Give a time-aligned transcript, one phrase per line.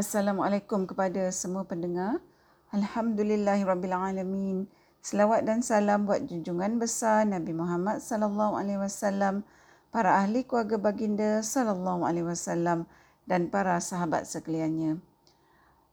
[0.00, 2.24] Assalamualaikum kepada semua pendengar.
[2.72, 4.64] Alhamdulillahirabbilalamin.
[5.04, 9.44] Selawat dan salam buat junjungan besar Nabi Muhammad sallallahu alaihi wasallam,
[9.92, 12.88] para ahli keluarga baginda sallallahu alaihi wasallam
[13.28, 15.04] dan para sahabat sekaliannya.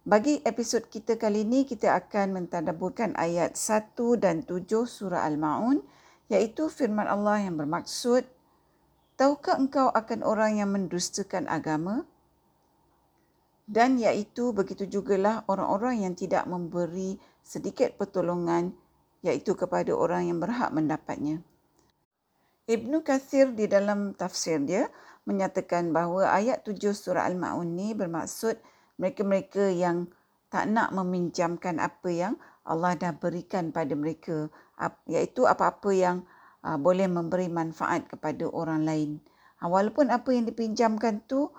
[0.08, 3.92] Bagi episod kita kali ini kita akan mentadabburkan ayat 1
[4.24, 5.84] dan 7 surah Al-Maun
[6.32, 8.24] iaitu firman Allah yang bermaksud
[9.20, 12.08] Tahukah engkau akan orang yang mendustakan agama?
[13.68, 18.72] Dan iaitu begitu jugalah orang-orang yang tidak memberi sedikit pertolongan
[19.28, 21.44] iaitu kepada orang yang berhak mendapatnya.
[22.68, 24.88] Ibnu Kathir di dalam tafsir dia
[25.28, 28.56] menyatakan bahawa ayat 7 surah Al-Ma'un ni bermaksud
[28.96, 30.08] mereka-mereka yang
[30.48, 34.48] tak nak meminjamkan apa yang Allah dah berikan pada mereka
[35.08, 36.18] iaitu apa-apa yang
[36.64, 39.10] ah, boleh memberi manfaat kepada orang lain.
[39.60, 41.52] Ah, walaupun apa yang dipinjamkan tu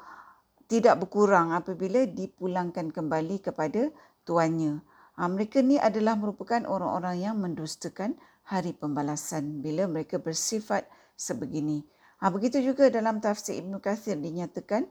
[0.68, 3.88] tidak berkurang apabila dipulangkan kembali kepada
[4.28, 4.84] tuannya.
[5.16, 10.84] Ha, mereka ni adalah merupakan orang-orang yang mendustakan hari pembalasan bila mereka bersifat
[11.16, 11.82] sebegini.
[12.20, 14.86] Ha, begitu juga dalam tafsir Ibn Kathir dinyatakan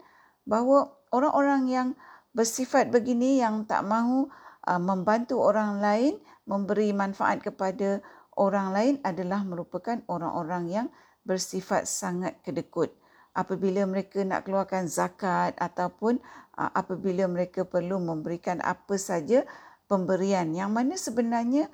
[0.49, 1.87] bahawa orang-orang yang
[2.33, 4.27] bersifat begini yang tak mahu
[4.65, 6.13] uh, membantu orang lain,
[6.45, 8.02] memberi manfaat kepada
[8.37, 10.87] orang lain adalah merupakan orang-orang yang
[11.27, 12.93] bersifat sangat kedekut
[13.38, 16.17] apabila mereka nak keluarkan zakat ataupun
[16.57, 19.45] apabila mereka perlu memberikan apa saja
[19.85, 21.69] pemberian yang mana sebenarnya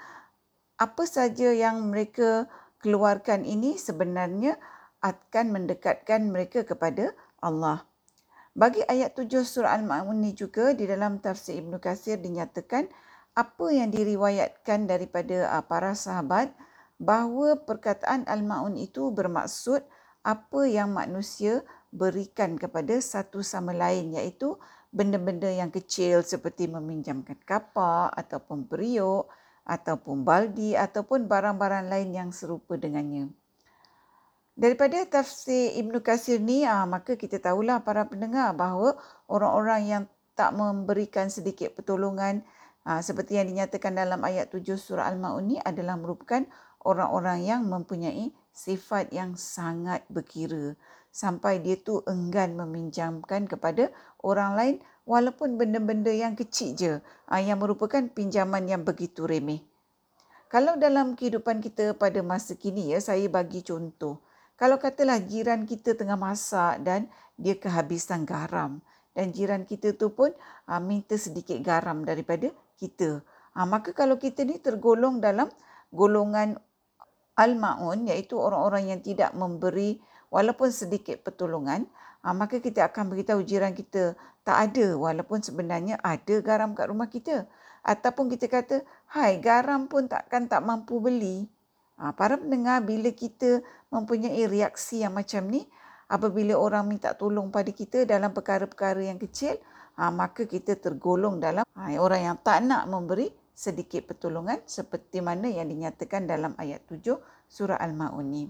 [0.75, 2.51] apa saja yang mereka
[2.83, 4.59] keluarkan ini sebenarnya
[4.99, 7.87] akan mendekatkan mereka kepada Allah.
[8.53, 12.85] Bagi ayat 7 surah Al-Ma'un ini juga di dalam tafsir Ibn Qasir dinyatakan
[13.33, 16.53] apa yang diriwayatkan daripada para sahabat
[17.01, 19.81] bahawa perkataan Al-Ma'un itu bermaksud
[20.23, 24.55] apa yang manusia berikan kepada satu sama lain iaitu
[24.89, 29.27] benda-benda yang kecil seperti meminjamkan kapak ataupun periuk
[29.67, 33.31] ataupun baldi ataupun barang-barang lain yang serupa dengannya.
[34.53, 38.93] Daripada tafsir Ibn Qasir ni, ah, maka kita tahulah para pendengar bahawa
[39.25, 40.03] orang-orang yang
[40.37, 42.45] tak memberikan sedikit pertolongan
[42.85, 46.45] ah, seperti yang dinyatakan dalam ayat 7 surah Al-Ma'un ni adalah merupakan
[46.85, 50.77] orang-orang yang mempunyai sifat yang sangat berkira
[51.09, 53.89] sampai dia tu enggan meminjamkan kepada
[54.21, 54.75] orang lain
[55.05, 56.93] walaupun benda-benda yang kecil je
[57.29, 59.61] ah, yang merupakan pinjaman yang begitu remeh.
[60.49, 64.21] Kalau dalam kehidupan kita pada masa kini ya saya bagi contoh.
[64.53, 67.09] Kalau katalah jiran kita tengah masak dan
[67.41, 68.85] dia kehabisan garam
[69.17, 70.29] dan jiran kita tu pun
[70.69, 73.21] ah, minta sedikit garam daripada kita.
[73.53, 75.45] Ha, maka kalau kita ni tergolong dalam
[75.93, 76.57] golongan
[77.37, 79.97] al-ma'un iaitu orang-orang yang tidak memberi
[80.29, 81.85] walaupun sedikit pertolongan
[82.23, 87.07] ha, maka kita akan beritahu jiran kita tak ada walaupun sebenarnya ada garam kat rumah
[87.07, 87.47] kita.
[87.83, 91.47] Ataupun kita kata hai garam pun takkan tak mampu beli.
[91.99, 95.63] Ha, para pendengar bila kita mempunyai reaksi yang macam ni
[96.09, 99.59] apabila orang minta tolong pada kita dalam perkara-perkara yang kecil
[99.95, 105.47] ha, maka kita tergolong dalam ha, orang yang tak nak memberi sedikit pertolongan seperti mana
[105.47, 108.45] yang dinyatakan dalam ayat 7 surah Al-Ma'un ni.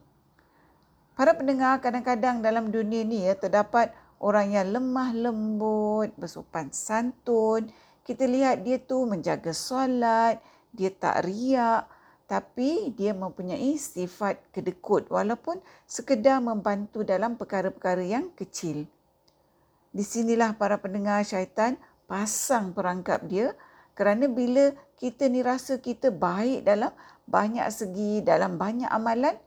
[1.14, 7.70] Para pendengar, kadang-kadang dalam dunia ni ya terdapat orang yang lemah lembut, bersopan santun.
[8.02, 10.42] Kita lihat dia tu menjaga solat,
[10.74, 11.86] dia tak riak,
[12.26, 18.90] tapi dia mempunyai sifat kedekut walaupun sekedar membantu dalam perkara-perkara yang kecil.
[19.94, 21.78] Di sinilah para pendengar syaitan
[22.10, 23.54] pasang perangkap dia
[23.94, 26.94] kerana bila kita ni rasa kita baik dalam
[27.30, 29.38] banyak segi, dalam banyak amalan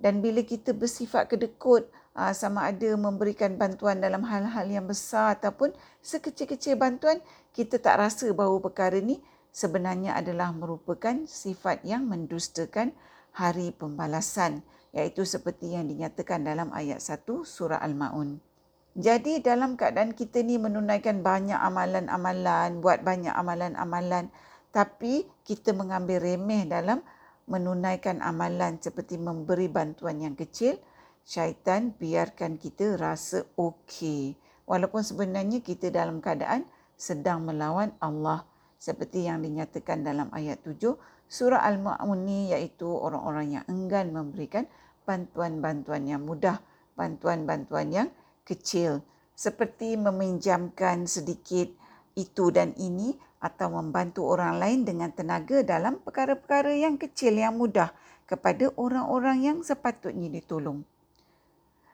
[0.00, 5.76] dan bila kita bersifat kedekut ah, sama ada memberikan bantuan dalam hal-hal yang besar ataupun
[6.00, 7.20] sekecil-kecil bantuan,
[7.52, 9.20] kita tak rasa bahawa perkara ni
[9.52, 12.96] sebenarnya adalah merupakan sifat yang mendustakan
[13.36, 18.49] hari pembalasan iaitu seperti yang dinyatakan dalam ayat 1 surah Al-Maun.
[18.98, 24.30] Jadi dalam keadaan kita ni menunaikan banyak amalan-amalan, buat banyak amalan-amalan
[24.70, 27.02] tapi kita mengambil remeh dalam
[27.50, 30.78] menunaikan amalan seperti memberi bantuan yang kecil,
[31.26, 34.38] syaitan biarkan kita rasa okey.
[34.70, 36.62] Walaupun sebenarnya kita dalam keadaan
[36.94, 38.46] sedang melawan Allah
[38.78, 40.94] seperti yang dinyatakan dalam ayat 7
[41.26, 44.70] surah Al-Ma'un ni iaitu orang-orang yang enggan memberikan
[45.02, 46.62] bantuan-bantuan yang mudah,
[46.94, 48.08] bantuan-bantuan yang
[48.44, 49.04] kecil
[49.36, 51.72] seperti meminjamkan sedikit
[52.12, 57.88] itu dan ini atau membantu orang lain dengan tenaga dalam perkara-perkara yang kecil yang mudah
[58.28, 60.84] kepada orang-orang yang sepatutnya ditolong.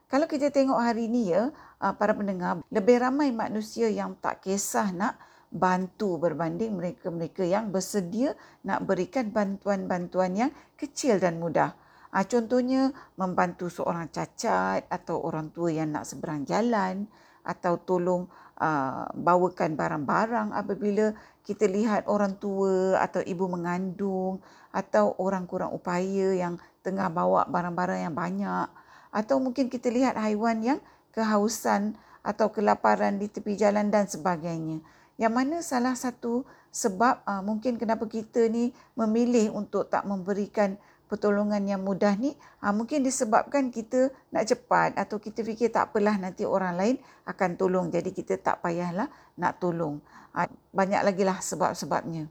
[0.06, 1.50] Kalau kita tengok hari ini ya,
[1.82, 5.18] ah, para pendengar, lebih ramai manusia yang tak kisah nak
[5.50, 8.34] bantu berbanding mereka-mereka yang bersedia
[8.66, 11.74] nak berikan bantuan-bantuan yang kecil dan mudah.
[12.14, 17.10] Ha, contohnya membantu seorang cacat atau orang tua yang nak seberang jalan
[17.46, 18.26] atau tolong
[18.58, 21.14] uh, bawakan barang-barang apabila
[21.46, 24.42] kita lihat orang tua atau ibu mengandung
[24.74, 28.66] atau orang kurang upaya yang tengah bawa barang-barang yang banyak
[29.14, 30.78] atau mungkin kita lihat haiwan yang
[31.14, 34.82] kehausan atau kelaparan di tepi jalan dan sebagainya.
[35.16, 36.44] Yang mana salah satu
[36.74, 40.76] sebab uh, mungkin kenapa kita ni memilih untuk tak memberikan
[41.06, 46.18] pertolongan yang mudah ni ha, mungkin disebabkan kita nak cepat atau kita fikir tak apalah
[46.18, 49.06] nanti orang lain akan tolong jadi kita tak payahlah
[49.38, 50.02] nak tolong.
[50.34, 52.28] Ha, banyak lagi lah sebab-sebabnya.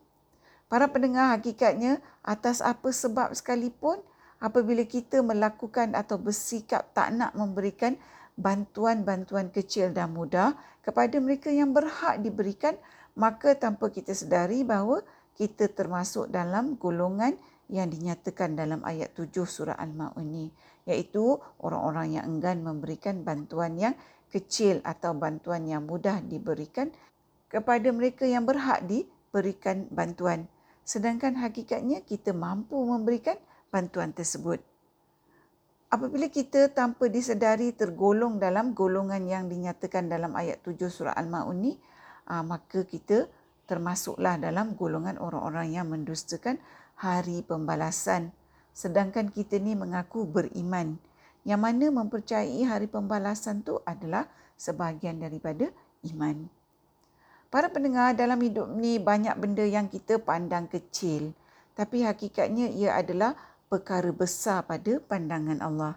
[0.68, 4.02] Para pendengar hakikatnya atas apa sebab sekalipun
[4.44, 7.96] apabila kita melakukan atau bersikap tak nak memberikan
[8.36, 10.52] bantuan-bantuan kecil dan mudah
[10.84, 12.76] kepada mereka yang berhak diberikan
[13.16, 15.00] maka tanpa kita sedari bahawa
[15.40, 17.40] kita termasuk dalam golongan
[17.70, 20.48] yang dinyatakan dalam ayat 7 surah Al-Ma'un ini
[20.86, 23.94] iaitu orang-orang yang enggan memberikan bantuan yang
[24.30, 26.94] kecil atau bantuan yang mudah diberikan
[27.50, 30.46] kepada mereka yang berhak diberikan bantuan.
[30.86, 33.40] Sedangkan hakikatnya kita mampu memberikan
[33.74, 34.62] bantuan tersebut.
[35.90, 41.74] Apabila kita tanpa disedari tergolong dalam golongan yang dinyatakan dalam ayat 7 surah Al-Ma'un ini
[42.30, 43.26] ah, maka kita
[43.66, 46.62] termasuklah dalam golongan orang-orang yang mendustakan
[46.96, 48.32] hari pembalasan
[48.76, 51.00] sedangkan kita ni mengaku beriman
[51.48, 54.28] yang mana mempercayai hari pembalasan tu adalah
[54.60, 55.72] sebahagian daripada
[56.12, 56.52] iman.
[57.48, 61.32] Para pendengar dalam hidup ni banyak benda yang kita pandang kecil
[61.76, 63.36] tapi hakikatnya ia adalah
[63.68, 65.96] perkara besar pada pandangan Allah.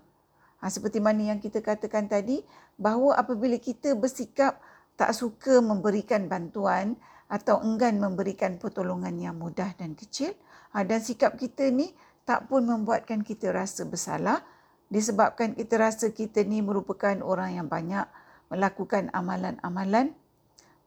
[0.59, 2.43] Ha, seperti mana yang kita katakan tadi
[2.75, 4.59] bahawa apabila kita bersikap
[4.99, 6.99] tak suka memberikan bantuan
[7.31, 10.35] atau enggan memberikan pertolongan yang mudah dan kecil,
[10.75, 11.93] dan sikap kita ni
[12.29, 14.45] tak pun membuatkan kita rasa bersalah
[14.89, 18.09] disebabkan kita rasa kita ni merupakan orang yang banyak
[18.49, 20.17] melakukan amalan-amalan.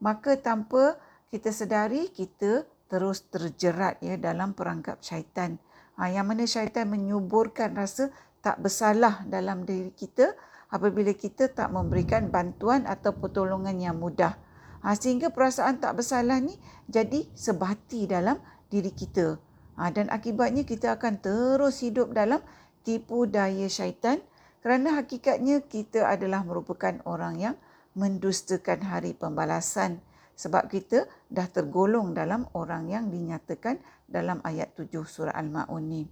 [0.01, 0.97] Maka tanpa
[1.29, 5.61] kita sedari kita terus terjerat ya dalam perangkap syaitan.
[5.95, 8.09] Ha, yang mana syaitan menyuburkan rasa
[8.41, 10.33] tak bersalah dalam diri kita
[10.73, 14.33] apabila kita tak memberikan bantuan atau pertolongan yang mudah.
[14.81, 16.57] Ha, sehingga perasaan tak bersalah ni
[16.89, 18.41] jadi sebati dalam
[18.73, 19.37] diri kita.
[19.37, 19.50] Ha,
[19.89, 22.43] dan akibatnya kita akan terus hidup dalam
[22.85, 24.21] tipu daya syaitan
[24.61, 27.55] kerana hakikatnya kita adalah merupakan orang yang
[27.97, 30.03] mendustakan hari pembalasan
[30.37, 36.03] sebab kita dah tergolong dalam orang yang dinyatakan dalam ayat 7 surah Al-Ma'un ni.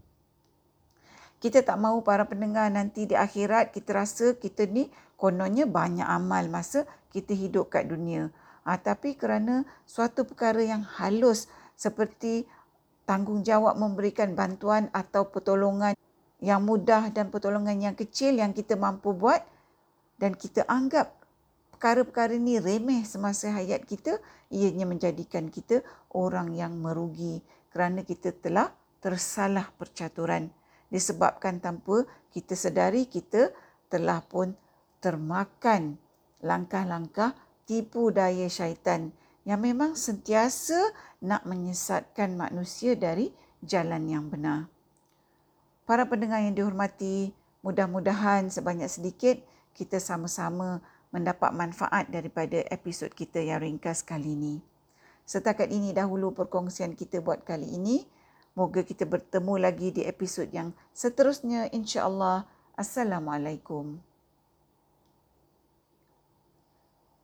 [1.40, 6.52] Kita tak mahu para pendengar nanti di akhirat kita rasa kita ni kononnya banyak amal
[6.52, 6.84] masa
[7.16, 8.28] kita hidup kat dunia.
[8.68, 11.48] Ha, tapi kerana suatu perkara yang halus
[11.80, 12.44] seperti
[13.10, 15.98] tanggungjawab memberikan bantuan atau pertolongan
[16.46, 19.42] yang mudah dan pertolongan yang kecil yang kita mampu buat
[20.22, 21.18] dan kita anggap
[21.74, 24.22] perkara-perkara ini remeh semasa hayat kita
[24.54, 25.82] ianya menjadikan kita
[26.14, 27.42] orang yang merugi
[27.74, 28.70] kerana kita telah
[29.02, 30.54] tersalah percaturan.
[30.94, 33.50] Disebabkan tanpa kita sedari kita
[33.90, 34.54] telah pun
[35.02, 35.98] termakan
[36.46, 37.34] langkah-langkah
[37.66, 39.10] tipu daya syaitan
[39.50, 40.94] yang memang sentiasa
[41.26, 43.34] nak menyesatkan manusia dari
[43.66, 44.70] jalan yang benar.
[45.90, 47.34] Para pendengar yang dihormati,
[47.66, 49.42] mudah-mudahan sebanyak sedikit
[49.74, 54.62] kita sama-sama mendapat manfaat daripada episod kita yang ringkas kali ini.
[55.26, 58.06] Setakat ini dahulu perkongsian kita buat kali ini.
[58.54, 62.46] Moga kita bertemu lagi di episod yang seterusnya insya-Allah.
[62.78, 64.09] Assalamualaikum.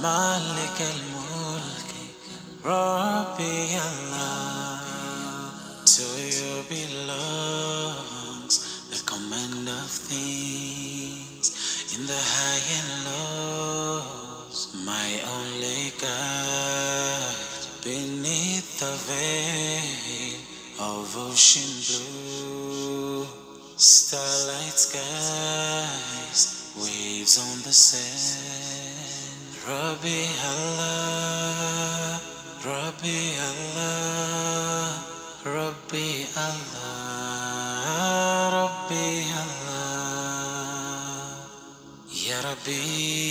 [0.00, 1.90] مالك الملك
[2.64, 4.80] ربي Allah
[5.94, 8.54] To you belongs
[8.90, 11.46] the command of things
[11.94, 14.58] in the high and lows
[14.90, 17.36] my only God
[17.84, 20.38] beneath the veil
[20.80, 23.26] of ocean blue
[23.76, 26.42] starlight skies
[26.76, 28.77] waves on the sand
[29.69, 32.17] Rabbi Allah
[32.65, 34.97] Rabbi Allah
[35.45, 36.89] Rabbi Allah
[38.49, 39.69] Rabbi Allah.
[42.09, 43.28] Ya Rabbi